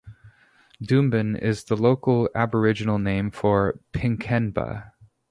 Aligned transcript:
Doomben 0.81 1.37
is 1.39 1.65
the 1.65 1.75
local 1.77 2.27
Aboriginal 2.33 2.97
name 2.97 3.29
for 3.29 3.79
Pinkenba. 3.93 4.91